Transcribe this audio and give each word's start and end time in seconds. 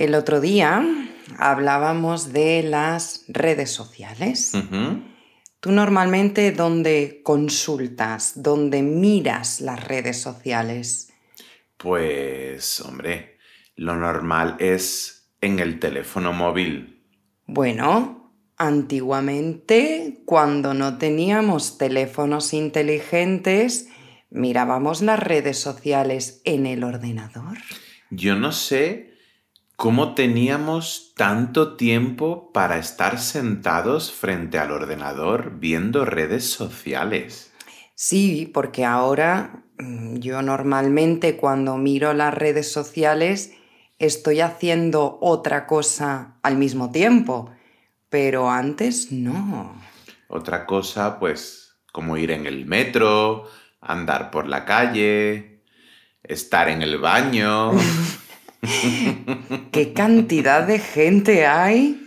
El 0.00 0.14
otro 0.14 0.40
día 0.40 0.82
hablábamos 1.36 2.32
de 2.32 2.62
las 2.62 3.26
redes 3.28 3.70
sociales. 3.70 4.52
Tú 5.60 5.72
normalmente 5.72 6.52
dónde 6.52 7.20
consultas, 7.22 8.32
dónde 8.42 8.82
miras 8.82 9.60
las 9.60 9.84
redes 9.84 10.18
sociales. 10.18 11.12
Pues, 11.76 12.80
hombre, 12.80 13.36
lo 13.76 13.94
normal 13.94 14.56
es 14.58 15.34
en 15.42 15.58
el 15.58 15.78
teléfono 15.78 16.32
móvil. 16.32 17.04
Bueno, 17.44 18.32
antiguamente, 18.56 20.22
cuando 20.24 20.72
no 20.72 20.96
teníamos 20.96 21.76
teléfonos 21.76 22.54
inteligentes, 22.54 23.90
mirábamos 24.30 25.02
las 25.02 25.18
redes 25.18 25.58
sociales 25.58 26.40
en 26.46 26.64
el 26.64 26.84
ordenador. 26.84 27.58
Yo 28.08 28.34
no 28.34 28.52
sé 28.52 29.09
cómo 29.80 30.12
teníamos 30.12 31.14
tanto 31.16 31.74
tiempo 31.76 32.52
para 32.52 32.76
estar 32.76 33.18
sentados 33.18 34.12
frente 34.12 34.58
al 34.58 34.72
ordenador 34.72 35.58
viendo 35.58 36.04
redes 36.04 36.50
sociales. 36.50 37.50
Sí, 37.94 38.50
porque 38.52 38.84
ahora 38.84 39.64
mm, 39.78 40.16
yo 40.16 40.42
normalmente 40.42 41.38
cuando 41.38 41.78
miro 41.78 42.12
las 42.12 42.34
redes 42.34 42.70
sociales 42.70 43.54
estoy 43.98 44.42
haciendo 44.42 45.16
otra 45.22 45.66
cosa 45.66 46.34
al 46.42 46.58
mismo 46.58 46.92
tiempo, 46.92 47.50
pero 48.10 48.50
antes 48.50 49.10
no. 49.10 49.80
Otra 50.28 50.66
cosa, 50.66 51.18
pues, 51.18 51.78
como 51.90 52.18
ir 52.18 52.32
en 52.32 52.44
el 52.44 52.66
metro, 52.66 53.48
andar 53.80 54.30
por 54.30 54.46
la 54.46 54.66
calle, 54.66 55.62
estar 56.22 56.68
en 56.68 56.82
el 56.82 56.98
baño. 56.98 57.72
¿Qué 59.72 59.92
cantidad 59.94 60.66
de 60.66 60.78
gente 60.78 61.46
hay 61.46 62.06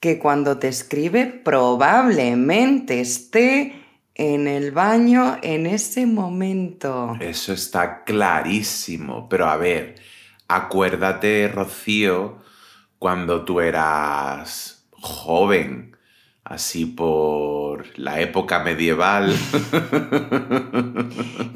que 0.00 0.18
cuando 0.18 0.58
te 0.58 0.68
escribe 0.68 1.26
probablemente 1.26 3.00
esté 3.00 3.82
en 4.14 4.48
el 4.48 4.72
baño 4.72 5.38
en 5.42 5.66
ese 5.66 6.06
momento? 6.06 7.16
Eso 7.20 7.52
está 7.52 8.04
clarísimo. 8.04 9.28
Pero 9.28 9.46
a 9.46 9.56
ver, 9.56 9.96
acuérdate, 10.48 11.48
Rocío, 11.48 12.38
cuando 12.98 13.44
tú 13.44 13.60
eras 13.60 14.86
joven, 14.92 15.96
así 16.44 16.86
por 16.86 17.86
la 17.98 18.20
época 18.20 18.60
medieval. 18.60 19.32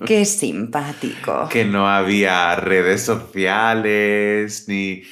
Qué 0.07 0.25
simpático. 0.25 1.49
que 1.51 1.65
no 1.65 1.89
había 1.89 2.57
redes 2.57 3.05
sociales, 3.05 4.67
ni... 4.69 5.03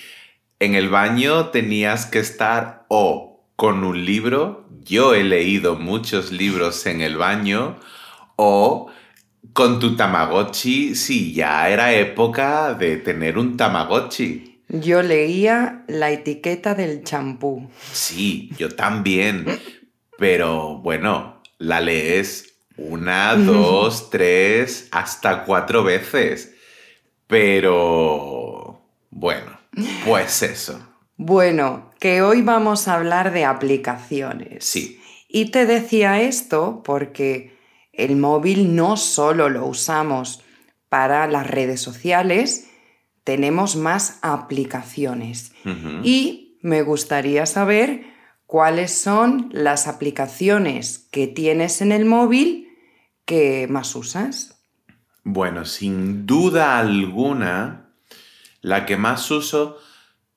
En 0.60 0.74
el 0.74 0.88
baño 0.88 1.48
tenías 1.48 2.06
que 2.06 2.20
estar 2.20 2.86
o 2.88 3.44
con 3.56 3.84
un 3.84 4.04
libro, 4.04 4.66
yo 4.84 5.14
he 5.14 5.22
leído 5.22 5.76
muchos 5.76 6.32
libros 6.32 6.86
en 6.86 7.00
el 7.00 7.16
baño, 7.16 7.76
o 8.36 8.90
con 9.52 9.78
tu 9.78 9.96
Tamagotchi, 9.96 10.94
si 10.94 11.32
ya 11.32 11.68
era 11.68 11.92
época 11.92 12.74
de 12.74 12.96
tener 12.96 13.36
un 13.36 13.56
Tamagotchi. 13.56 14.62
Yo 14.68 15.02
leía 15.02 15.84
la 15.86 16.10
etiqueta 16.10 16.74
del 16.74 17.04
champú. 17.04 17.68
Sí, 17.92 18.50
yo 18.58 18.74
también. 18.74 19.44
Pero 20.18 20.78
bueno, 20.78 21.42
la 21.58 21.80
lees 21.80 22.54
una, 22.76 23.36
dos, 23.36 24.10
tres, 24.10 24.88
hasta 24.90 25.44
cuatro 25.44 25.84
veces. 25.84 26.54
Pero 27.26 28.80
bueno, 29.10 29.58
pues 30.04 30.42
eso. 30.42 30.80
Bueno, 31.16 31.90
que 32.00 32.22
hoy 32.22 32.42
vamos 32.42 32.88
a 32.88 32.94
hablar 32.94 33.32
de 33.32 33.44
aplicaciones. 33.44 34.64
Sí. 34.64 35.00
Y 35.28 35.46
te 35.46 35.66
decía 35.66 36.20
esto 36.20 36.82
porque 36.84 37.56
el 37.92 38.16
móvil 38.16 38.74
no 38.74 38.96
solo 38.96 39.48
lo 39.48 39.66
usamos 39.66 40.42
para 40.88 41.26
las 41.26 41.46
redes 41.48 41.80
sociales, 41.80 42.68
tenemos 43.24 43.74
más 43.76 44.18
aplicaciones. 44.22 45.52
Y 46.02 46.58
me 46.60 46.82
gustaría 46.82 47.46
saber 47.46 48.13
cuáles 48.54 48.96
son 48.96 49.48
las 49.50 49.88
aplicaciones 49.88 51.08
que 51.10 51.26
tienes 51.26 51.80
en 51.80 51.90
el 51.90 52.04
móvil 52.04 52.68
que 53.24 53.66
más 53.68 53.96
usas. 53.96 54.62
Bueno, 55.24 55.64
sin 55.64 56.24
duda 56.24 56.78
alguna, 56.78 57.90
la 58.60 58.86
que 58.86 58.96
más 58.96 59.28
uso, 59.32 59.80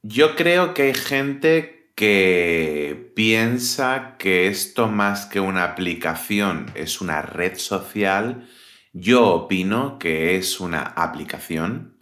yo 0.02 0.36
creo 0.36 0.74
que 0.74 0.82
hay 0.82 0.94
gente 0.96 1.92
que 1.94 3.12
piensa 3.16 4.16
que 4.18 4.48
esto 4.48 4.88
más 4.88 5.28
que 5.28 5.40
una 5.40 5.64
aplicación 5.64 6.72
es 6.74 7.02
una 7.02 7.22
red 7.22 7.56
social. 7.60 8.50
Yo 8.94 9.28
opino 9.28 10.00
que 10.00 10.38
es 10.38 10.60
una 10.60 10.82
aplicación. 10.82 12.00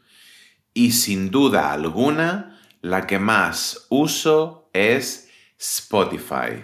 Y 0.73 0.93
sin 0.93 1.29
duda 1.29 1.73
alguna, 1.73 2.57
la 2.79 3.05
que 3.05 3.19
más 3.19 3.85
uso 3.89 4.69
es 4.71 5.24
Spotify. 5.57 6.63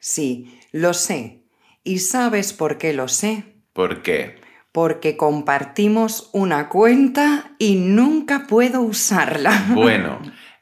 Sí, 0.00 0.58
lo 0.72 0.94
sé. 0.94 1.42
¿Y 1.84 2.00
sabes 2.00 2.52
por 2.52 2.78
qué 2.78 2.92
lo 2.92 3.08
sé? 3.08 3.44
¿Por 3.72 4.02
qué? 4.02 4.36
Porque 4.72 5.16
compartimos 5.16 6.30
una 6.32 6.68
cuenta 6.68 7.54
y 7.58 7.76
nunca 7.76 8.46
puedo 8.46 8.82
usarla. 8.82 9.66
Bueno, 9.74 10.20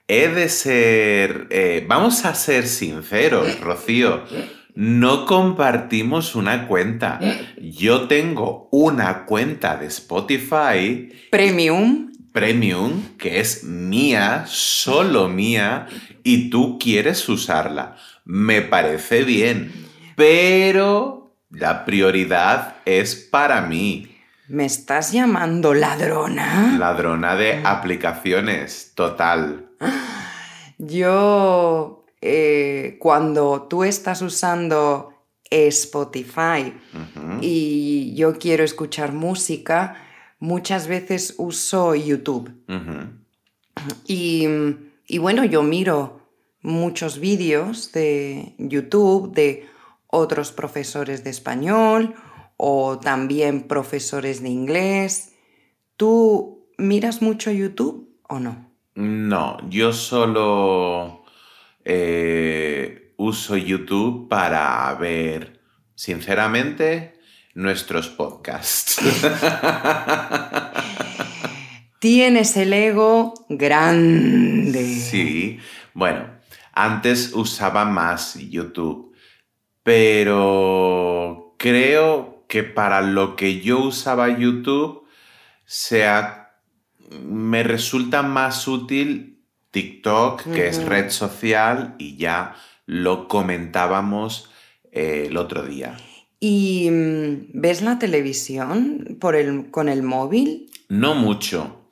he 0.08 0.28
de 0.28 0.48
ser... 0.48 1.48
eh, 1.50 1.84
vamos 1.88 2.24
a 2.24 2.34
ser 2.34 2.66
sinceros, 2.66 3.60
Rocío. 3.60 4.22
No 4.74 5.24
compartimos 5.24 6.34
una 6.34 6.68
cuenta. 6.68 7.18
Yo 7.60 8.06
tengo 8.08 8.68
una 8.70 9.24
cuenta 9.24 9.76
de 9.76 9.86
Spotify 9.86 11.08
Premium. 11.30 12.12
Premium 12.36 13.16
que 13.16 13.40
es 13.40 13.64
mía, 13.64 14.44
solo 14.46 15.26
mía, 15.26 15.86
y 16.22 16.50
tú 16.50 16.78
quieres 16.78 17.26
usarla. 17.30 17.96
Me 18.26 18.60
parece 18.60 19.24
bien, 19.24 19.72
pero 20.16 21.32
la 21.48 21.86
prioridad 21.86 22.76
es 22.84 23.14
para 23.14 23.62
mí. 23.62 24.14
¿Me 24.48 24.66
estás 24.66 25.12
llamando 25.12 25.72
ladrona? 25.72 26.76
Ladrona 26.78 27.36
de 27.36 27.62
aplicaciones, 27.64 28.92
total. 28.94 29.70
Yo, 30.76 32.04
eh, 32.20 32.98
cuando 33.00 33.62
tú 33.62 33.82
estás 33.82 34.20
usando 34.20 35.14
Spotify 35.48 36.74
y 37.40 38.14
yo 38.14 38.38
quiero 38.38 38.62
escuchar 38.62 39.12
música, 39.12 40.02
muchas 40.38 40.86
veces 40.86 41.34
uso 41.38 41.94
YouTube. 41.94 42.52
Y, 44.06 44.46
y 45.06 45.18
bueno, 45.18 45.44
yo 45.44 45.62
miro 45.62 46.20
muchos 46.62 47.18
vídeos 47.20 47.92
de 47.92 48.54
YouTube 48.58 49.32
de 49.32 49.66
otros 50.08 50.52
profesores 50.52 51.24
de 51.24 51.30
español 51.30 52.14
o 52.56 52.98
también 52.98 53.62
profesores 53.68 54.42
de 54.42 54.48
inglés. 54.48 55.34
¿Tú 55.96 56.68
miras 56.78 57.22
mucho 57.22 57.50
YouTube 57.50 58.08
o 58.28 58.40
no? 58.40 58.70
No, 58.94 59.58
yo 59.68 59.92
solo 59.92 61.24
eh, 61.84 63.12
uso 63.16 63.56
YouTube 63.56 64.28
para 64.28 64.92
ver, 64.94 65.60
sinceramente, 65.94 67.15
nuestros 67.56 68.08
podcasts. 68.08 69.00
Tienes 71.98 72.56
el 72.58 72.72
ego 72.74 73.32
grande. 73.48 74.84
Sí, 74.84 75.58
bueno, 75.94 76.26
antes 76.74 77.32
usaba 77.32 77.86
más 77.86 78.34
YouTube, 78.34 79.14
pero 79.82 81.54
creo 81.58 82.44
que 82.46 82.62
para 82.62 83.00
lo 83.00 83.34
que 83.36 83.62
yo 83.62 83.78
usaba 83.78 84.28
YouTube, 84.28 85.06
sea, 85.64 86.52
me 87.24 87.62
resulta 87.62 88.22
más 88.22 88.68
útil 88.68 89.40
TikTok, 89.70 90.42
que 90.52 90.68
es 90.68 90.84
red 90.84 91.08
social, 91.08 91.94
y 91.98 92.18
ya 92.18 92.54
lo 92.84 93.28
comentábamos 93.28 94.50
eh, 94.92 95.28
el 95.28 95.38
otro 95.38 95.62
día. 95.62 95.96
¿Y 96.38 96.90
mm, 96.90 97.60
ves 97.60 97.82
la 97.82 97.98
televisión 97.98 99.16
por 99.20 99.36
el, 99.36 99.70
con 99.70 99.88
el 99.88 100.02
móvil? 100.02 100.70
No 100.88 101.14
mucho. 101.14 101.90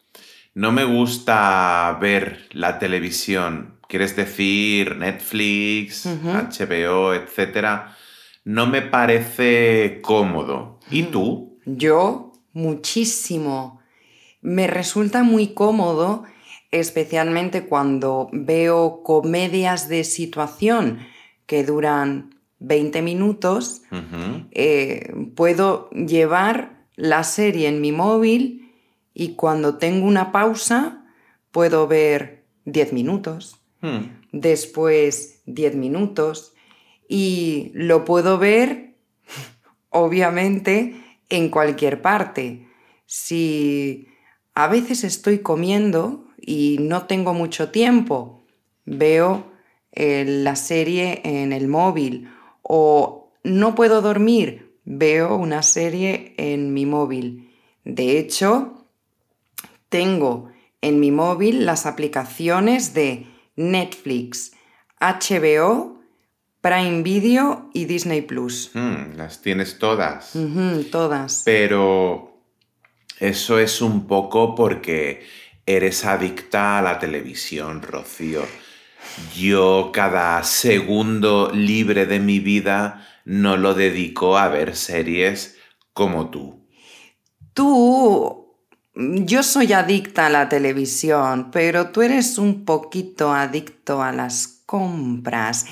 No 0.55 0.71
me 0.71 0.85
gusta 0.85 1.97
ver 2.01 2.49
la 2.53 2.79
televisión. 2.79 3.81
¿Quieres 3.89 4.17
decir 4.17 4.97
Netflix, 4.97 6.07
HBO, 6.07 7.13
etcétera? 7.15 7.97
No 8.45 8.67
me 8.67 8.83
parece 8.83 10.01
cómodo. 10.03 10.79
¿Y 10.91 11.05
tú? 11.05 11.59
Yo, 11.65 12.33
muchísimo. 12.53 13.81
Me 14.43 14.67
resulta 14.67 15.23
muy 15.23 15.55
cómodo, 15.55 16.25
especialmente 16.71 17.67
cuando 17.67 18.29
veo 18.33 19.03
comedias 19.03 19.89
de 19.89 20.05
situación 20.05 21.01
que 21.47 21.65
duran 21.65 22.35
20 22.59 23.03
minutos. 23.03 23.83
Eh, 24.51 25.13
puedo 25.35 25.91
llevar 25.91 26.87
la 26.97 27.25
serie 27.25 27.69
en 27.69 27.81
mi 27.81 27.93
móvil 27.93 28.73
y 29.13 29.35
cuando 29.35 29.79
tengo 29.79 30.07
una 30.07 30.33
pausa 30.33 31.07
puedo 31.51 31.87
ver 31.87 32.45
10 32.65 32.93
minutos, 32.93 33.61
Hmm. 33.85 34.23
después 34.33 35.43
10 35.45 35.75
minutos 35.75 36.55
y 37.07 37.71
lo 37.75 38.07
puedo 38.07 38.39
ver 38.39 38.95
obviamente 39.91 40.95
en 41.29 41.51
cualquier 41.51 42.01
parte. 42.01 42.67
Si 43.05 44.09
a 44.55 44.69
veces 44.69 45.05
estoy 45.05 45.41
comiendo 45.41 46.29
y 46.41 46.79
no 46.81 47.03
tengo 47.07 47.35
mucho 47.35 47.71
tiempo, 47.71 48.43
veo 48.87 49.53
eh, 49.93 50.25
la 50.27 50.57
serie 50.57 51.21
en 51.23 51.53
el 51.53 51.69
móvil 51.69 52.31
o 52.65 53.31
no 53.45 53.75
puedo 53.75 54.03
dormir, 54.03 54.75
veo 54.85 55.37
una 55.37 55.63
serie 55.63 56.35
en 56.37 56.73
mi 56.75 56.87
móvil. 56.87 57.55
De 57.85 58.19
hecho, 58.19 58.87
tengo 59.89 60.51
en 60.81 60.99
mi 60.99 61.11
móvil 61.11 61.65
las 61.65 61.87
aplicaciones 61.87 62.95
de 62.95 63.27
Netflix, 63.57 64.53
HBO, 64.99 66.01
Prime 66.61 67.03
Video 67.03 67.71
y 67.75 67.85
Disney 67.85 68.23
Plus. 68.23 68.71
Hmm, 68.75 69.17
las 69.17 69.43
tienes 69.43 69.79
todas. 69.79 70.33
Todas. 70.91 71.43
Pero 71.45 72.41
eso 73.21 73.59
es 73.59 73.83
un 73.83 74.07
poco 74.07 74.55
porque 74.55 75.23
eres 75.67 76.05
adicta 76.05 76.79
a 76.79 76.83
la 76.83 76.99
televisión, 76.99 77.83
Rocío. 77.83 78.43
Yo 79.37 79.91
cada 79.93 80.43
segundo 80.43 81.51
libre 81.53 82.07
de 82.07 82.21
mi 82.21 82.41
vida 82.41 83.07
no 83.25 83.57
lo 83.57 83.75
dedico 83.75 84.37
a 84.37 84.49
ver 84.49 84.77
series 84.77 85.57
como 85.93 86.31
tú. 86.31 86.67
Tú, 87.53 88.57
yo 88.95 89.43
soy 89.43 89.73
adicta 89.73 90.27
a 90.27 90.31
la 90.31 90.49
televisión, 90.49 91.51
pero 91.53 91.91
tú 91.91 92.03
eres 92.03 92.39
un 92.39 92.65
poquito 92.65 93.33
adicto 93.33 94.03
a 94.03 94.13
las 94.13 94.63
compras. 94.67 95.67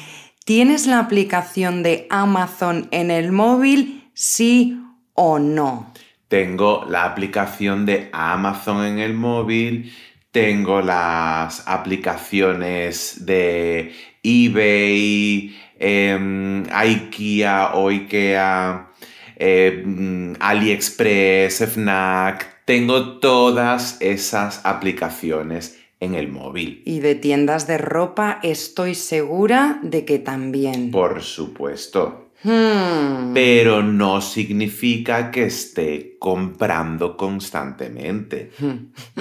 ¿Tienes 0.45 0.87
la 0.87 0.99
aplicación 0.99 1.83
de 1.83 2.07
Amazon 2.11 2.89
en 2.91 3.11
el 3.11 3.33
móvil, 3.33 4.11
sí 4.15 4.81
o 5.15 5.39
no? 5.39 5.93
Tengo 6.29 6.85
la 6.89 7.05
aplicación 7.05 7.85
de 7.85 8.09
Amazon 8.13 8.85
en 8.87 8.99
el 8.99 9.15
móvil, 9.15 9.93
tengo 10.33 10.81
las 10.81 11.63
aplicaciones 11.69 13.25
de 13.27 13.93
eBay, 14.23 15.55
em, 15.79 16.65
IKEA 16.65 17.75
o 17.75 17.91
IKEA, 17.91 18.89
em, 19.37 20.35
AliExpress, 20.41 21.61
FNAC. 21.61 22.65
Tengo 22.65 23.19
todas 23.19 23.99
esas 24.01 24.65
aplicaciones 24.65 25.79
en 26.01 26.15
el 26.15 26.29
móvil. 26.29 26.83
Y 26.87 27.01
de 27.01 27.15
tiendas 27.15 27.67
de 27.67 27.79
ropa 27.79 28.41
estoy 28.43 28.95
segura 28.95 29.81
de 29.83 30.05
que 30.05 30.19
también. 30.19 30.91
Por 30.91 31.23
supuesto. 31.23 32.22
Hmm, 32.45 33.33
Pero 33.35 33.83
no 33.83 34.21
significa 34.21 35.31
que 35.31 35.45
esté 35.47 36.17
comprando 36.19 37.17
constantemente. 37.17 38.51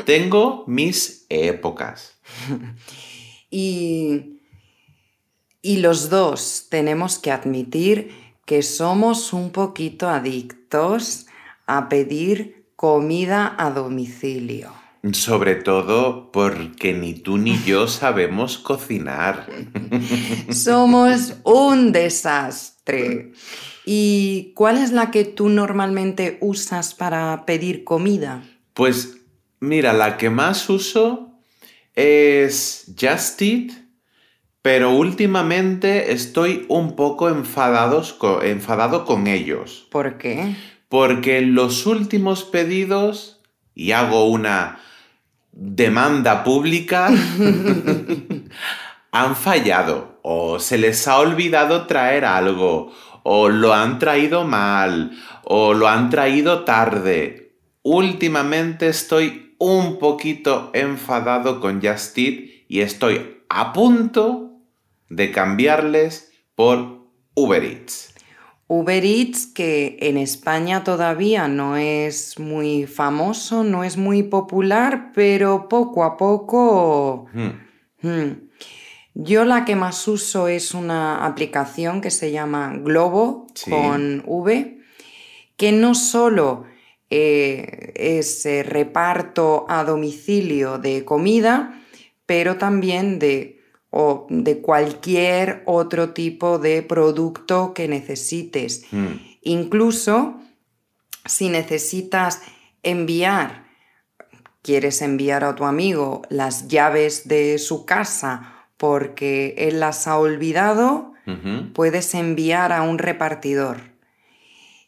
Tengo 0.06 0.64
mis 0.68 1.26
épocas. 1.30 2.18
Y, 3.54 4.40
y 5.62 5.80
los 5.80 6.10
dos 6.10 6.68
tenemos 6.70 7.20
que 7.20 7.32
admitir 7.32 8.12
que 8.46 8.64
somos 8.64 9.34
un 9.34 9.52
poquito 9.52 10.08
adictos 10.08 11.26
a 11.68 11.90
pedir 11.90 12.66
comida 12.78 13.54
a 13.58 13.72
domicilio. 13.72 14.72
Sobre 15.12 15.56
todo 15.56 16.32
porque 16.32 16.94
ni 16.94 17.14
tú 17.14 17.38
ni 17.38 17.62
yo 17.64 17.88
sabemos 17.90 18.58
cocinar. 18.58 19.48
Somos 20.50 21.34
un 21.44 21.92
desastre. 21.92 22.71
¿Y 23.86 24.54
cuál 24.56 24.78
es 24.78 24.92
la 24.92 25.12
que 25.12 25.26
tú 25.26 25.50
normalmente 25.50 26.38
usas 26.42 26.94
para 26.94 27.46
pedir 27.46 27.84
comida? 27.84 28.44
Pues 28.74 29.18
mira, 29.60 29.94
la 29.94 30.18
que 30.18 30.30
más 30.30 30.70
uso 30.70 31.32
es 31.96 32.94
Just 33.00 33.42
Eat, 33.42 33.72
pero 34.62 34.92
últimamente 34.92 36.12
estoy 36.12 36.66
un 36.70 36.96
poco 36.96 37.30
enfadados 37.30 38.18
enfadado 38.44 39.06
con 39.06 39.28
ellos. 39.28 39.88
¿Por 39.92 40.18
qué? 40.18 40.56
Porque 40.90 41.40
en 41.40 41.56
los 41.56 41.86
últimos 41.86 42.44
pedidos, 42.44 43.42
y 43.74 43.92
hago 43.92 44.26
una 44.26 44.80
demanda 45.52 46.44
pública, 46.44 47.08
han 49.12 49.36
fallado 49.36 50.11
o 50.22 50.60
se 50.60 50.78
les 50.78 51.08
ha 51.08 51.20
olvidado 51.20 51.88
traer 51.88 52.26
algo 52.26 52.92
o 53.24 53.50
lo 53.50 53.74
han 53.74 54.00
traído 54.00 54.46
mal 54.46 55.12
o 55.44 55.74
lo 55.74 55.88
han 55.88 56.10
traído 56.10 56.64
tarde. 56.64 57.56
Últimamente 57.84 58.88
estoy 58.88 59.56
un 59.58 60.00
poquito 60.00 60.72
enfadado 60.74 61.60
con 61.60 61.82
Just 61.82 62.18
Eat 62.18 62.40
y 62.68 62.82
estoy 62.82 63.38
a 63.50 63.74
punto 63.74 64.60
de 65.10 65.32
cambiarles 65.32 66.32
por 66.56 67.08
Uber 67.36 67.64
Eats. 67.64 68.14
Uber 68.68 69.04
Eats, 69.04 69.48
que 69.48 69.98
en 70.00 70.18
España 70.18 70.86
todavía 70.86 71.50
no 71.50 71.76
es 71.76 72.40
muy 72.40 72.86
famoso, 72.88 73.66
no 73.66 73.84
es 73.84 73.98
muy 73.98 74.24
popular, 74.24 75.12
pero 75.14 75.68
poco 75.68 76.06
a 76.06 76.16
poco... 76.16 77.26
Hmm. 77.34 78.08
Hmm. 78.08 78.51
Yo 79.14 79.44
la 79.46 79.66
que 79.66 79.76
más 79.76 80.08
uso 80.08 80.48
es 80.48 80.74
una 80.74 81.26
aplicación 81.26 82.02
que 82.02 82.12
se 82.12 82.32
llama 82.32 82.74
Globo 82.78 83.48
Sí. 83.54 83.70
con 83.70 84.24
V, 84.26 84.80
que 85.58 85.72
no 85.72 85.96
solo 85.96 86.64
eh, 87.10 87.92
es 87.96 88.46
eh, 88.46 88.64
reparto 88.64 89.66
a 89.68 89.84
domicilio 89.84 90.78
de 90.78 91.04
comida, 91.04 91.84
pero 92.26 92.58
también 92.58 93.20
de, 93.20 93.60
o 93.90 94.28
de 94.30 94.62
cualquier 94.62 95.64
otro 95.66 96.14
tipo 96.14 96.58
de 96.58 96.82
producto 96.82 97.74
que 97.74 97.90
necesites. 97.90 98.86
Hmm. 98.92 99.18
Incluso 99.42 100.40
si 101.26 101.50
necesitas 101.50 102.42
enviar, 102.82 103.66
quieres 104.62 105.02
enviar 105.02 105.44
a 105.44 105.56
tu 105.56 105.66
amigo 105.66 106.22
las 106.30 106.70
llaves 106.70 107.28
de 107.28 107.58
su 107.58 107.86
casa 107.86 108.61
porque 108.82 109.54
él 109.60 109.80
las 109.80 110.08
ha 110.08 110.18
olvidado, 110.18 111.14
puedes 111.76 112.16
enviar 112.16 112.74
a 112.74 112.82
un 112.82 112.98
repartidor. 112.98 113.78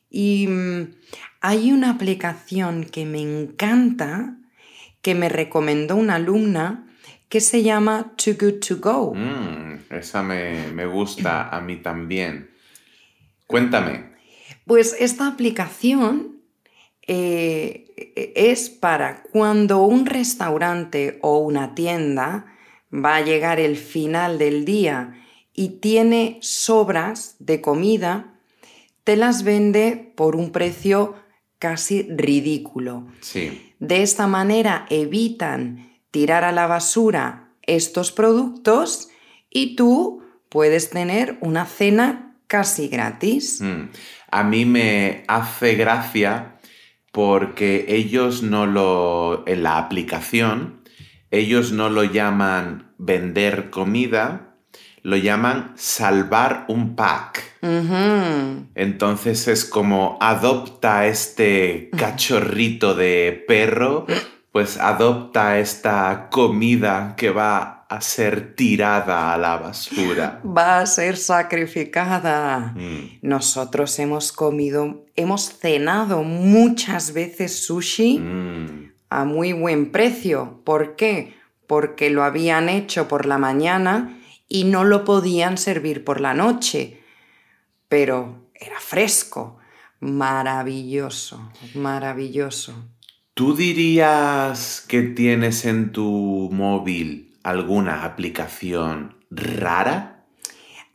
Y 0.09 0.47
mm, 0.47 0.95
hay 1.41 1.71
una 1.71 1.91
aplicación 1.91 2.85
que 2.85 3.05
me 3.05 3.21
encanta, 3.21 4.35
que 5.03 5.13
me 5.13 5.29
recomendó 5.29 5.95
una 5.95 6.15
alumna, 6.15 6.87
que 7.29 7.39
se 7.39 7.61
llama 7.61 8.15
Too 8.15 8.33
Good 8.33 8.59
To 8.67 8.77
Go. 8.77 9.13
Mm, 9.13 9.93
esa 9.93 10.23
me, 10.23 10.71
me 10.73 10.87
gusta 10.87 11.49
a 11.49 11.61
mí 11.61 11.75
también. 11.75 12.49
Cuéntame. 13.45 14.05
Pues 14.65 14.95
esta 14.99 15.27
aplicación 15.27 16.39
eh, 17.05 17.93
es 18.35 18.71
para 18.71 19.21
cuando 19.21 19.83
un 19.83 20.07
restaurante 20.07 21.19
o 21.21 21.37
una 21.37 21.75
tienda 21.75 22.47
va 22.93 23.17
a 23.17 23.21
llegar 23.21 23.59
el 23.59 23.77
final 23.77 24.37
del 24.37 24.65
día 24.65 25.25
y 25.53 25.79
tiene 25.79 26.37
sobras 26.41 27.35
de 27.39 27.61
comida, 27.61 28.33
te 29.03 29.15
las 29.15 29.43
vende 29.43 30.13
por 30.15 30.35
un 30.35 30.51
precio 30.51 31.15
casi 31.59 32.03
ridículo. 32.03 33.07
Sí. 33.21 33.73
De 33.79 34.01
esta 34.01 34.27
manera 34.27 34.85
evitan 34.89 35.99
tirar 36.11 36.43
a 36.43 36.51
la 36.51 36.67
basura 36.67 37.49
estos 37.61 38.11
productos 38.11 39.09
y 39.49 39.75
tú 39.75 40.21
puedes 40.49 40.89
tener 40.89 41.37
una 41.41 41.65
cena 41.65 42.37
casi 42.47 42.87
gratis. 42.87 43.61
Mm. 43.61 43.89
A 44.31 44.43
mí 44.43 44.65
me 44.65 45.23
hace 45.27 45.75
gracia 45.75 46.59
porque 47.11 47.85
ellos 47.87 48.43
no 48.43 48.65
lo, 48.65 49.43
en 49.47 49.63
la 49.63 49.77
aplicación, 49.77 50.82
ellos 51.33 51.71
no 51.71 51.89
lo 51.89 52.03
llaman 52.03 52.93
vender 52.99 53.71
comida, 53.71 54.53
lo 55.01 55.17
llaman 55.17 55.73
salvar 55.75 56.65
un 56.67 56.95
pack. 56.95 57.43
Entonces 58.75 59.47
es 59.47 59.65
como 59.65 60.19
adopta 60.21 61.07
este 61.07 61.89
cachorrito 61.97 62.93
de 62.93 63.43
perro, 63.47 64.05
pues 64.51 64.77
adopta 64.77 65.57
esta 65.57 66.29
comida 66.29 67.15
que 67.17 67.31
va 67.31 67.87
a 67.89 67.99
ser 68.01 68.55
tirada 68.55 69.33
a 69.33 69.37
la 69.39 69.57
basura. 69.57 70.39
Va 70.45 70.79
a 70.79 70.85
ser 70.85 71.17
sacrificada. 71.17 72.73
Mm. 72.75 73.19
Nosotros 73.23 73.97
hemos 73.97 74.31
comido, 74.31 75.05
hemos 75.15 75.57
cenado 75.57 76.21
muchas 76.21 77.11
veces 77.13 77.65
sushi 77.65 78.19
Mm. 78.19 78.82
A 79.13 79.25
muy 79.25 79.53
buen 79.53 79.91
precio. 79.91 80.61
¿Por 80.63 80.95
qué? 80.95 81.35
Porque 81.67 82.09
lo 82.09 82.23
habían 82.23 82.67
hecho 82.67 83.07
por 83.07 83.25
la 83.25 83.37
mañana 83.37 84.19
y 84.47 84.63
no 84.63 84.83
lo 84.83 85.05
podían 85.05 85.57
servir 85.57 86.03
por 86.03 86.19
la 86.19 86.33
noche. 86.33 86.99
Pero 87.87 88.49
era 88.55 88.79
fresco. 88.79 89.59
Maravilloso, 89.99 91.51
maravilloso. 91.75 92.73
¿Tú 93.35 93.55
dirías 93.55 94.83
que 94.87 95.03
tienes 95.03 95.63
en 95.65 95.91
tu 95.91 96.49
móvil 96.51 97.37
alguna 97.43 98.03
aplicación 98.03 99.15
rara? 99.29 100.25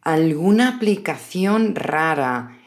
¿Alguna 0.02 0.68
aplicación 0.76 1.75
rara? 1.75 2.58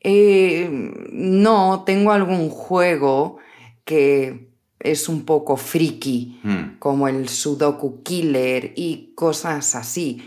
Eh, 0.00 0.68
no, 1.12 1.82
tengo 1.84 2.12
algún 2.12 2.50
juego 2.50 3.38
que 3.84 4.49
es 4.80 5.08
un 5.08 5.24
poco 5.24 5.56
friki, 5.56 6.40
Mm. 6.42 6.78
como 6.78 7.06
el 7.08 7.28
Sudoku 7.28 8.02
Killer 8.02 8.72
y 8.76 9.12
cosas 9.14 9.74
así. 9.74 10.26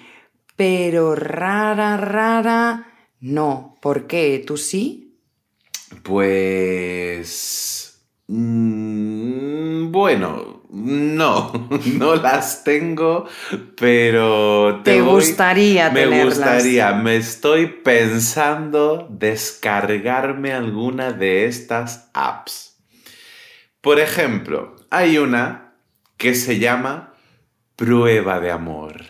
Pero 0.56 1.16
rara, 1.16 1.98
rara, 1.98 2.88
no. 3.20 3.76
¿Por 3.82 4.06
qué? 4.08 4.44
¿Tú 4.46 4.56
sí? 4.58 5.18
Pues... 6.04 8.00
mm, 8.28 9.92
bueno, 9.92 10.62
no, 10.72 11.52
no 11.98 12.16
las 12.16 12.64
tengo, 12.64 13.26
pero 13.80 14.82
Te 14.84 15.02
voy- 15.02 15.16
gustaría 15.16 15.90
Me 15.90 16.02
tenerlas. 16.02 16.36
gustaría, 16.38 16.94
me 16.94 17.16
estoy 17.18 17.68
pensando 17.68 19.08
descargarme 19.10 20.54
alguna 20.54 21.12
de 21.12 21.46
estas 21.46 22.10
apps. 22.14 22.73
Por 23.84 24.00
ejemplo, 24.00 24.78
hay 24.90 25.18
una 25.18 25.74
que 26.16 26.36
se 26.36 26.58
llama 26.58 27.13
Prueba 27.75 28.40
de 28.40 28.50
Amor. 28.50 29.04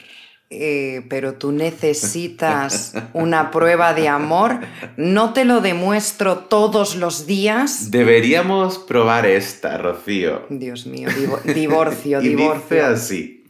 Eh, 0.50 1.06
pero 1.10 1.36
tú 1.36 1.52
necesitas 1.52 2.94
una 3.14 3.52
prueba 3.52 3.94
de 3.94 4.08
amor. 4.08 4.60
No 4.98 5.32
te 5.34 5.46
lo 5.46 5.62
demuestro 5.62 6.38
todos 6.40 6.96
los 6.96 7.28
días. 7.28 7.92
Deberíamos 7.92 8.80
probar 8.80 9.28
esta, 9.28 9.78
Rocío. 9.78 10.46
Dios 10.50 10.88
mío, 10.88 11.10
divo- 11.10 11.42
divorcio, 11.54 12.20
Y 12.24 12.30
dice 12.30 12.38
divorcio. 12.38 12.86
así. 12.88 13.46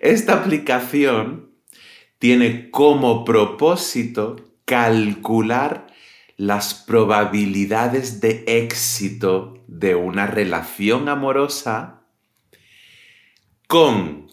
Esta 0.00 0.34
aplicación 0.34 1.50
tiene 2.18 2.70
como 2.72 3.24
propósito 3.24 4.36
calcular 4.64 5.86
las 6.36 6.74
probabilidades 6.74 8.20
de 8.20 8.44
éxito 8.46 9.55
de 9.78 9.94
una 9.94 10.26
relación 10.26 11.08
amorosa 11.08 12.02
con 13.66 14.28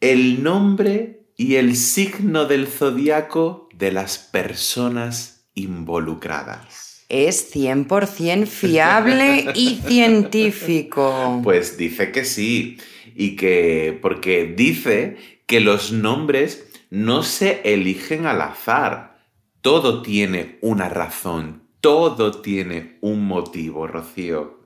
el 0.00 0.42
nombre 0.42 1.26
y 1.36 1.56
el 1.56 1.76
signo 1.76 2.46
del 2.46 2.66
zodiaco 2.66 3.68
de 3.74 3.92
las 3.92 4.18
personas 4.18 5.48
involucradas. 5.54 7.04
Es 7.08 7.54
100% 7.54 8.46
fiable 8.46 9.52
y 9.54 9.76
científico. 9.86 11.40
Pues 11.42 11.76
dice 11.76 12.12
que 12.12 12.24
sí, 12.24 12.78
y 13.14 13.36
que 13.36 13.98
porque 14.00 14.44
dice 14.44 15.16
que 15.46 15.60
los 15.60 15.92
nombres 15.92 16.66
no 16.90 17.22
se 17.22 17.60
eligen 17.64 18.26
al 18.26 18.40
azar, 18.40 19.20
todo 19.60 20.02
tiene 20.02 20.58
una 20.60 20.88
razón, 20.88 21.62
todo 21.80 22.40
tiene 22.40 22.98
un 23.00 23.26
motivo, 23.26 23.86
Rocío. 23.86 24.57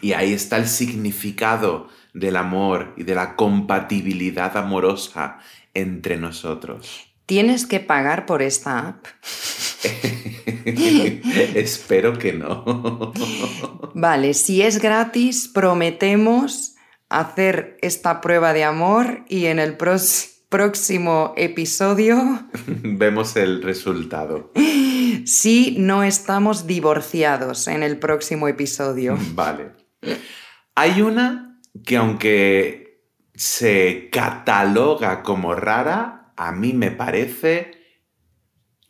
Y 0.00 0.12
ahí 0.12 0.32
está 0.32 0.56
el 0.56 0.66
significado 0.66 1.88
del 2.14 2.36
amor 2.36 2.94
y 2.96 3.04
de 3.04 3.14
la 3.14 3.36
compatibilidad 3.36 4.56
amorosa 4.56 5.38
entre 5.74 6.16
nosotros. 6.16 7.06
¿Tienes 7.26 7.66
que 7.66 7.78
pagar 7.80 8.26
por 8.26 8.42
esta 8.42 8.88
app? 8.88 9.06
Espero 11.54 12.18
que 12.18 12.32
no. 12.32 13.12
Vale, 13.94 14.34
si 14.34 14.62
es 14.62 14.80
gratis, 14.80 15.48
prometemos 15.48 16.74
hacer 17.08 17.76
esta 17.82 18.20
prueba 18.20 18.52
de 18.52 18.64
amor 18.64 19.24
y 19.28 19.46
en 19.46 19.58
el 19.58 19.76
próximo 19.76 21.34
episodio, 21.36 22.48
Vemos 22.66 23.36
el 23.36 23.62
resultado. 23.62 24.50
Si 25.26 25.76
no 25.78 26.02
estamos 26.02 26.66
divorciados 26.66 27.68
en 27.68 27.82
el 27.82 27.98
próximo 27.98 28.48
episodio. 28.48 29.16
Vale. 29.34 29.72
Hay 30.74 31.02
una 31.02 31.60
que 31.84 31.96
aunque 31.96 33.04
se 33.34 34.08
cataloga 34.10 35.22
como 35.22 35.54
rara, 35.54 36.32
a 36.36 36.52
mí 36.52 36.72
me 36.72 36.90
parece 36.90 37.72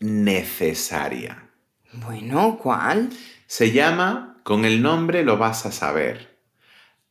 necesaria. 0.01 1.51
Bueno, 1.93 2.59
¿cuál? 2.63 3.11
Se 3.47 3.73
llama, 3.73 4.41
con 4.45 4.65
el 4.65 4.83
nombre 4.83 5.25
lo 5.25 5.37
vas 5.37 5.67
a 5.67 5.73
saber, 5.73 6.39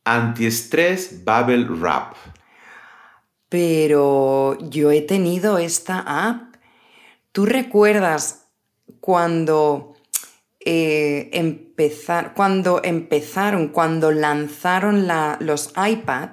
Antiestrés 0.04 1.24
Bubble 1.24 1.64
Wrap. 1.64 2.14
Pero 3.48 4.56
yo 4.70 4.90
he 4.90 5.02
tenido 5.02 5.58
esta 5.58 6.28
app. 6.28 6.54
¿Tú 7.32 7.46
recuerdas 7.46 8.39
cuando, 9.10 9.94
eh, 10.64 11.30
empezar, 11.32 12.32
cuando 12.34 12.80
empezaron, 12.84 13.66
cuando 13.70 14.12
lanzaron 14.12 15.08
la- 15.08 15.36
los 15.40 15.72
iPad? 15.76 16.28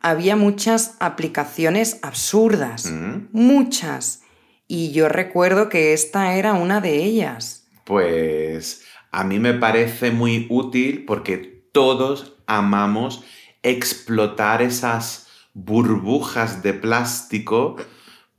Había 0.00 0.34
muchas 0.34 0.96
aplicaciones 0.98 2.00
absurdas, 2.02 2.92
muchas. 3.30 4.22
Y 4.66 4.90
yo 4.90 5.08
recuerdo 5.08 5.68
que 5.68 5.92
esta 5.92 6.34
era 6.34 6.54
una 6.54 6.80
de 6.80 6.96
ellas. 7.04 7.68
Pues 7.84 8.82
a 9.12 9.22
mí 9.22 9.38
me 9.38 9.54
parece 9.54 10.10
muy 10.10 10.48
útil 10.50 11.04
porque 11.06 11.36
todos 11.70 12.34
amamos 12.48 13.22
explotar 13.62 14.62
esas 14.62 15.28
burbujas 15.52 16.60
de 16.64 16.74
plástico. 16.74 17.76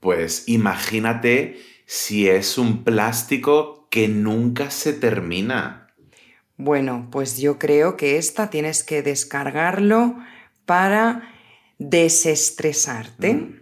Pues 0.01 0.43
imagínate 0.50 1.57
si 1.86 2.30
es 2.30 2.58
un 2.58 2.84
plástico 2.84 3.88
que 3.89 4.08
nunca 4.08 4.72
se 4.72 4.94
termina. 4.94 5.88
Bueno, 6.58 7.10
pues 7.12 7.38
yo 7.38 7.60
creo 7.60 7.98
que 7.98 8.18
esta 8.18 8.50
tienes 8.50 8.84
que 8.84 9.01
descargarlo 9.01 10.15
para 10.65 11.34
desestresarte. 11.77 13.62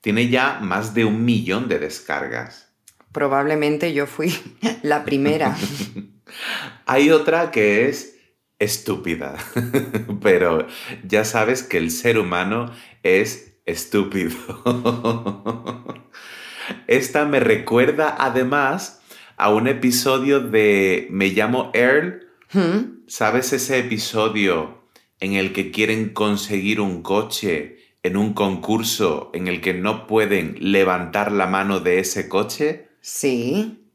Tiene 0.00 0.28
ya 0.28 0.58
más 0.60 0.94
de 0.94 1.04
un 1.04 1.24
millón 1.24 1.68
de 1.68 1.78
descargas. 1.78 2.72
Probablemente 3.12 3.92
yo 3.92 4.06
fui 4.06 4.34
la 4.82 5.04
primera. 5.04 5.56
Hay 6.86 7.10
otra 7.10 7.50
que 7.50 7.88
es 7.88 8.16
estúpida, 8.58 9.36
pero 10.22 10.66
ya 11.04 11.24
sabes 11.24 11.62
que 11.62 11.78
el 11.78 11.90
ser 11.90 12.18
humano 12.18 12.72
es 13.02 13.58
estúpido. 13.66 14.36
Esta 16.86 17.24
me 17.24 17.40
recuerda 17.40 18.16
además 18.18 19.00
a 19.36 19.52
un 19.52 19.68
episodio 19.68 20.40
de 20.40 21.08
Me 21.10 21.28
llamo 21.28 21.70
Earl. 21.74 22.28
¿Mm? 22.52 23.06
¿Sabes 23.06 23.52
ese 23.52 23.78
episodio 23.78 24.82
en 25.20 25.34
el 25.34 25.52
que 25.52 25.70
quieren 25.70 26.10
conseguir 26.10 26.80
un 26.80 27.02
coche 27.02 27.78
en 28.02 28.16
un 28.16 28.34
concurso 28.34 29.30
en 29.34 29.48
el 29.48 29.60
que 29.60 29.74
no 29.74 30.06
pueden 30.06 30.56
levantar 30.60 31.32
la 31.32 31.46
mano 31.46 31.80
de 31.80 32.00
ese 32.00 32.28
coche? 32.28 32.88
Sí. 33.00 33.88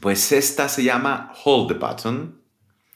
Pues 0.00 0.32
esta 0.32 0.68
se 0.68 0.84
llama 0.84 1.32
Hold 1.44 1.68
the 1.68 1.74
Button 1.74 2.44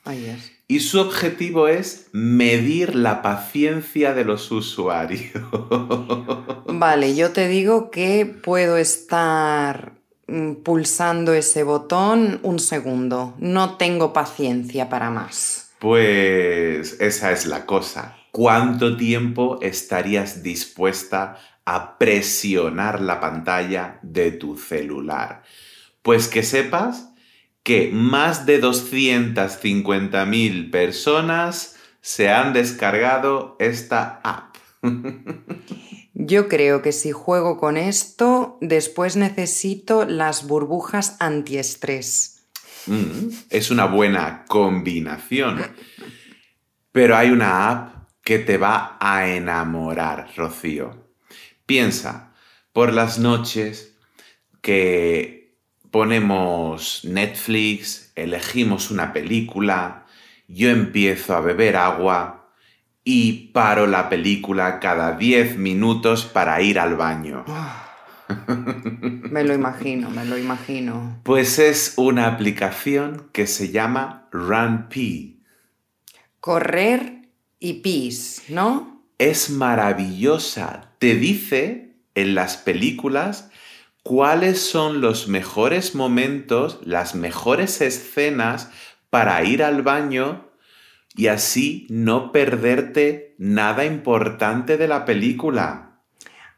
Ahí 0.04 0.24
es. 0.24 0.57
Y 0.70 0.80
su 0.80 1.00
objetivo 1.00 1.66
es 1.66 2.08
medir 2.12 2.94
la 2.94 3.22
paciencia 3.22 4.12
de 4.12 4.26
los 4.26 4.50
usuarios. 4.52 5.32
Vale, 6.66 7.16
yo 7.16 7.30
te 7.30 7.48
digo 7.48 7.90
que 7.90 8.26
puedo 8.26 8.76
estar 8.76 9.94
mm, 10.26 10.56
pulsando 10.56 11.32
ese 11.32 11.62
botón 11.62 12.38
un 12.42 12.58
segundo. 12.58 13.34
No 13.38 13.78
tengo 13.78 14.12
paciencia 14.12 14.90
para 14.90 15.08
más. 15.08 15.70
Pues 15.78 17.00
esa 17.00 17.32
es 17.32 17.46
la 17.46 17.64
cosa. 17.64 18.18
¿Cuánto 18.30 18.94
tiempo 18.98 19.58
estarías 19.62 20.42
dispuesta 20.42 21.38
a 21.64 21.96
presionar 21.96 23.00
la 23.00 23.20
pantalla 23.20 24.00
de 24.02 24.32
tu 24.32 24.58
celular? 24.58 25.44
Pues 26.02 26.28
que 26.28 26.42
sepas 26.42 27.07
que 27.68 27.90
más 27.92 28.46
de 28.46 28.60
250.000 28.62 30.70
personas 30.70 31.76
se 32.00 32.30
han 32.30 32.54
descargado 32.54 33.56
esta 33.58 34.22
app. 34.24 34.56
Yo 36.14 36.48
creo 36.48 36.80
que 36.80 36.92
si 36.92 37.12
juego 37.12 37.58
con 37.58 37.76
esto, 37.76 38.56
después 38.62 39.16
necesito 39.16 40.06
las 40.06 40.46
burbujas 40.46 41.18
antiestrés. 41.20 42.46
Mm, 42.86 43.28
es 43.50 43.70
una 43.70 43.84
buena 43.84 44.46
combinación. 44.48 45.60
Pero 46.90 47.18
hay 47.18 47.28
una 47.28 47.68
app 47.68 48.08
que 48.22 48.38
te 48.38 48.56
va 48.56 48.96
a 48.98 49.28
enamorar, 49.28 50.30
Rocío. 50.34 51.04
Piensa, 51.66 52.32
por 52.72 52.94
las 52.94 53.18
noches 53.18 53.92
que 54.62 55.37
ponemos 55.90 57.04
Netflix, 57.04 58.12
elegimos 58.14 58.90
una 58.90 59.12
película, 59.12 60.06
yo 60.46 60.70
empiezo 60.70 61.34
a 61.34 61.40
beber 61.40 61.76
agua 61.76 62.50
y 63.04 63.50
paro 63.52 63.86
la 63.86 64.08
película 64.08 64.80
cada 64.80 65.12
10 65.12 65.56
minutos 65.58 66.24
para 66.24 66.60
ir 66.60 66.78
al 66.78 66.96
baño. 66.96 67.44
Me 69.30 69.44
lo 69.44 69.54
imagino, 69.54 70.10
me 70.10 70.24
lo 70.26 70.36
imagino. 70.36 71.20
Pues 71.22 71.58
es 71.58 71.94
una 71.96 72.26
aplicación 72.26 73.30
que 73.32 73.46
se 73.46 73.70
llama 73.70 74.28
RunP. 74.32 75.38
Correr 76.40 77.22
y 77.58 77.74
pis, 77.74 78.42
¿no? 78.48 79.02
Es 79.16 79.48
maravillosa. 79.48 80.92
Te 80.98 81.14
dice 81.14 81.96
en 82.14 82.34
las 82.34 82.58
películas 82.58 83.50
cuáles 84.02 84.60
son 84.60 85.00
los 85.00 85.28
mejores 85.28 85.94
momentos, 85.94 86.80
las 86.84 87.14
mejores 87.14 87.80
escenas 87.80 88.70
para 89.10 89.42
ir 89.44 89.62
al 89.62 89.82
baño 89.82 90.48
y 91.14 91.28
así 91.28 91.86
no 91.90 92.32
perderte 92.32 93.34
nada 93.38 93.84
importante 93.84 94.76
de 94.76 94.88
la 94.88 95.04
película. 95.04 96.00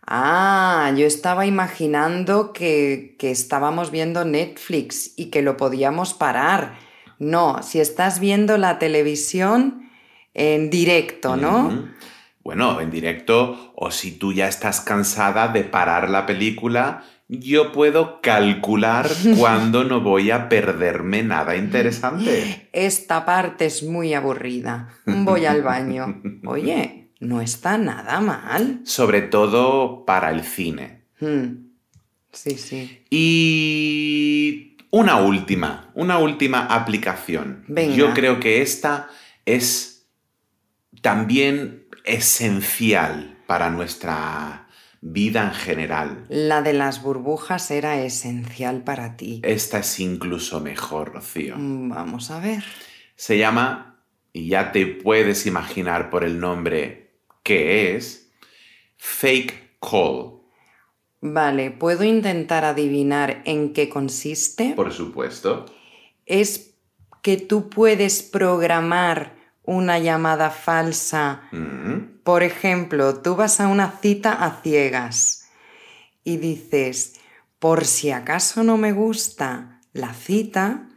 Ah, 0.07 0.93
yo 0.97 1.07
estaba 1.07 1.47
imaginando 1.47 2.53
que, 2.53 3.15
que 3.19 3.31
estábamos 3.31 3.91
viendo 3.91 4.25
Netflix 4.25 5.15
y 5.17 5.27
que 5.27 5.41
lo 5.41 5.57
podíamos 5.57 6.15
parar. 6.15 6.79
No, 7.19 7.63
si 7.63 7.81
estás 7.81 8.19
viendo 8.19 8.59
la 8.59 8.79
televisión 8.79 9.91
en 10.35 10.71
directo, 10.71 11.37
¿no? 11.37 11.89
Bueno, 12.43 12.81
en 12.81 12.91
directo 12.91 13.73
o 13.77 13.91
si 13.91 14.13
tú 14.13 14.33
ya 14.33 14.49
estás 14.49 14.81
cansada 14.81 15.49
de 15.49 15.65
parar 15.65 16.09
la 16.09 16.27
película, 16.27 17.05
yo 17.39 17.71
puedo 17.71 18.21
calcular 18.21 19.09
cuándo 19.39 19.85
no 19.85 20.01
voy 20.01 20.33
a 20.33 20.49
perderme 20.49 21.23
nada 21.23 21.57
interesante. 21.57 22.69
Esta 22.73 23.25
parte 23.25 23.67
es 23.67 23.85
muy 23.85 24.15
aburrida. 24.15 24.89
Voy 25.07 25.47
al 25.47 25.63
baño. 25.63 26.21
Oye, 26.45 27.13
no 27.21 27.41
está 27.41 27.79
nada 27.79 28.21
mal. 28.21 28.81
Sobre 28.85 29.23
todo 29.23 30.05
para 30.05 30.33
el 30.33 30.43
cine. 30.43 31.05
Hmm. 31.21 31.71
Sí, 32.33 32.59
sí. 32.59 33.05
Y 33.11 34.77
una 34.91 35.17
última, 35.17 35.93
una 35.95 36.19
última 36.19 36.67
aplicación. 36.67 37.65
Venga. 37.69 37.95
Yo 37.95 38.13
creo 38.13 38.41
que 38.41 38.61
esta 38.61 39.09
es 39.47 40.09
también 41.01 41.87
esencial 42.05 43.39
para 43.47 43.71
nuestra 43.71 44.69
vida 45.01 45.45
en 45.45 45.55
general. 45.55 46.27
La 46.29 46.63
de 46.63 46.73
las 46.73 47.03
burbujas 47.03 47.71
era 47.71 48.03
esencial 48.03 48.85
para 48.85 49.17
ti. 49.17 49.41
Esta 49.45 49.79
es 49.79 50.01
incluso 50.01 50.61
mejor, 50.61 51.15
Rocío. 51.15 51.57
Mm, 51.57 51.89
Vamos 51.91 52.31
a 52.31 52.41
ver. 52.41 52.65
Se 53.17 53.39
llama, 53.39 54.03
y 54.33 54.49
ya 54.49 54.73
te 54.73 54.87
puedes 54.87 55.47
imaginar 55.47 56.11
por 56.11 56.25
el 56.25 56.39
nombre 56.39 57.19
que 57.43 57.97
es, 57.97 58.31
Fake 58.97 59.79
Call. 59.81 60.41
Vale, 61.23 61.71
¿puedo 61.71 62.05
intentar 62.05 62.65
adivinar 62.65 63.43
en 63.45 63.73
qué 63.73 63.89
consiste? 63.89 64.73
Por 64.75 64.93
supuesto. 64.93 65.67
Es 66.25 66.75
que 67.23 67.37
tú 67.37 67.69
puedes 67.69 68.23
programar 68.23 69.35
una 69.63 69.99
llamada 69.99 70.51
falsa. 70.51 71.43
Mm, 71.53 72.10
Por 72.25 72.43
ejemplo, 72.43 73.21
tú 73.21 73.37
vas 73.37 73.61
a 73.61 73.69
una 73.69 73.99
cita 74.01 74.33
a 74.33 74.61
ciegas 74.63 75.49
y 76.25 76.37
dices, 76.37 77.15
por 77.59 77.85
si 77.85 78.11
acaso 78.11 78.63
no 78.63 78.77
me 78.77 78.93
gusta 78.93 79.81
la 79.93 80.15
cita, 80.15 80.89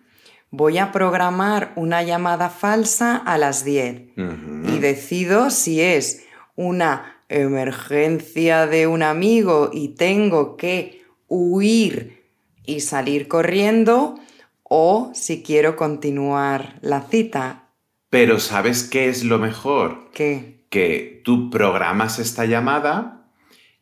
voy 0.49 0.77
a 0.77 0.91
programar 0.91 1.73
una 1.75 2.03
llamada 2.03 2.49
falsa 2.49 3.17
a 3.17 3.37
las 3.37 3.65
10 3.65 4.17
ujú. 4.17 4.69
y 4.69 4.79
decido 4.79 5.49
si 5.49 5.81
es 5.81 6.23
una 6.55 7.23
emergencia 7.29 8.67
de 8.67 8.85
un 8.87 9.01
amigo 9.01 9.71
y 9.73 9.89
tengo 9.89 10.55
que 10.55 11.03
huir 11.27 12.23
y 12.65 12.81
salir 12.81 13.27
corriendo 13.27 14.15
o 14.63 15.11
si 15.13 15.41
quiero 15.41 15.75
continuar 15.75 16.77
la 16.81 17.01
cita. 17.01 17.69
Pero 18.09 18.39
¿sabes 18.39 18.83
qué 18.83 19.09
es 19.09 19.23
lo 19.23 19.39
mejor? 19.39 20.11
¿Qué? 20.13 20.62
Que 20.73 21.21
tú 21.23 21.51
programas 21.51 22.17
esta 22.17 22.45
llamada 22.45 23.27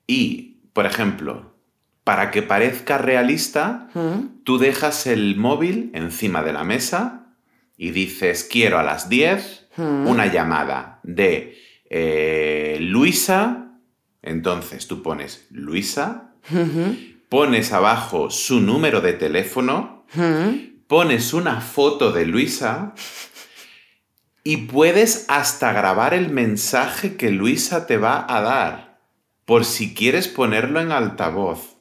y, 0.07 0.57
por 0.73 0.85
ejemplo, 0.85 1.55
para 2.03 2.31
que 2.31 2.41
parezca 2.41 2.97
realista, 2.97 3.87
¿Mm? 3.93 4.43
tú 4.43 4.57
dejas 4.57 5.07
el 5.07 5.37
móvil 5.37 5.89
encima 5.93 6.43
de 6.43 6.51
la 6.51 6.65
mesa 6.65 7.27
y 7.77 7.91
dices, 7.91 8.43
quiero 8.43 8.77
a 8.77 8.83
las 8.83 9.07
10 9.07 9.59
Mm. 9.77 10.05
una 10.07 10.25
llamada 10.27 10.99
de 11.03 11.57
eh, 11.89 12.77
Luisa, 12.81 13.71
entonces 14.21 14.85
tú 14.85 15.01
pones 15.01 15.47
Luisa, 15.49 16.33
pones 17.29 17.71
abajo 17.71 18.29
su 18.29 18.59
número 18.59 18.99
de 18.99 19.13
teléfono, 19.13 20.05
pones 20.87 21.33
una 21.33 21.61
foto 21.61 22.11
de 22.11 22.25
Luisa 22.25 22.93
y 24.43 24.57
puedes 24.57 25.25
hasta 25.27 25.71
grabar 25.71 26.13
el 26.13 26.29
mensaje 26.29 27.15
que 27.15 27.29
Luisa 27.29 27.85
te 27.85 27.97
va 27.97 28.25
a 28.27 28.41
dar, 28.41 28.99
por 29.45 29.65
si 29.65 29.93
quieres 29.93 30.27
ponerlo 30.27 30.79
en 30.79 30.91
altavoz. 30.91 31.77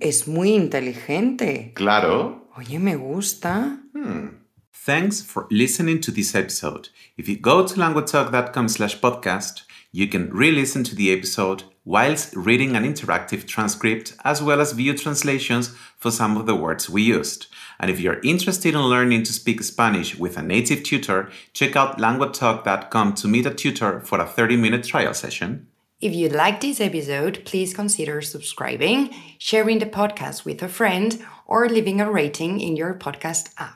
Es 0.00 0.26
muy 0.26 0.50
inteligente. 0.54 1.72
Claro. 1.74 2.48
Oye, 2.56 2.78
me 2.78 2.96
gusta. 2.96 3.80
Hmm. 3.92 4.45
Thanks 4.84 5.20
for 5.20 5.48
listening 5.50 6.00
to 6.02 6.12
this 6.12 6.34
episode. 6.34 6.90
If 7.16 7.28
you 7.28 7.36
go 7.36 7.66
to 7.66 7.74
languagetalk.com 7.74 8.68
slash 8.68 9.00
podcast, 9.00 9.62
you 9.90 10.06
can 10.06 10.30
re-listen 10.30 10.84
to 10.84 10.94
the 10.94 11.10
episode 11.10 11.64
whilst 11.84 12.36
reading 12.36 12.76
an 12.76 12.84
interactive 12.84 13.46
transcript 13.46 14.14
as 14.22 14.42
well 14.42 14.60
as 14.60 14.72
view 14.72 14.96
translations 14.96 15.74
for 15.96 16.12
some 16.12 16.36
of 16.36 16.46
the 16.46 16.54
words 16.54 16.88
we 16.88 17.02
used. 17.02 17.46
And 17.80 17.90
if 17.90 17.98
you're 17.98 18.20
interested 18.22 18.74
in 18.74 18.80
learning 18.80 19.24
to 19.24 19.32
speak 19.32 19.62
Spanish 19.62 20.16
with 20.16 20.36
a 20.36 20.42
native 20.42 20.84
tutor, 20.84 21.30
check 21.52 21.74
out 21.74 21.98
languagetalk.com 21.98 23.14
to 23.14 23.28
meet 23.28 23.46
a 23.46 23.54
tutor 23.54 24.00
for 24.00 24.20
a 24.20 24.24
30-minute 24.24 24.84
trial 24.84 25.14
session. 25.14 25.66
If 26.00 26.14
you 26.14 26.28
liked 26.28 26.60
this 26.60 26.80
episode, 26.80 27.44
please 27.44 27.74
consider 27.74 28.20
subscribing, 28.20 29.12
sharing 29.38 29.78
the 29.78 29.86
podcast 29.86 30.44
with 30.44 30.62
a 30.62 30.68
friend, 30.68 31.24
or 31.46 31.68
leaving 31.68 32.00
a 32.00 32.10
rating 32.10 32.60
in 32.60 32.76
your 32.76 32.94
podcast 32.94 33.52
app. 33.58 33.75